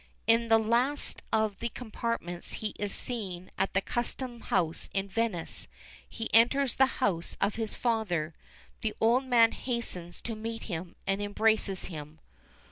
In 0.25 0.47
the 0.49 0.57
last 0.57 1.21
of 1.31 1.59
the 1.59 1.69
compartments 1.69 2.53
he 2.53 2.73
is 2.79 2.91
seen 2.91 3.51
at 3.55 3.75
the 3.75 3.81
custom 3.81 4.39
house 4.39 4.89
at 4.95 5.05
Venice; 5.11 5.67
he 6.09 6.27
enters 6.33 6.73
the 6.73 6.87
house 6.97 7.37
of 7.39 7.53
his 7.53 7.75
father; 7.75 8.33
the 8.81 8.95
old 8.99 9.25
man 9.25 9.51
hastens 9.51 10.19
to 10.23 10.33
meet 10.33 10.63
him, 10.63 10.95
and 11.05 11.21
embraces 11.21 11.83
him. 11.85 12.19